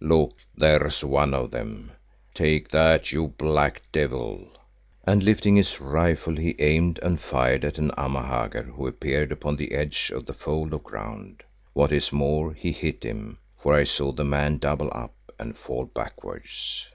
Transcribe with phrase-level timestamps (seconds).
[0.00, 1.90] Look, there's one of them.
[2.32, 4.46] Take that, you black devil!"
[5.02, 9.72] and lifting his rifle he aimed and fired at an Amahagger who appeared upon the
[9.72, 11.42] edge of the fold of ground.
[11.72, 15.86] What is more he hit him, for I saw the man double up and fall
[15.86, 16.86] backwards.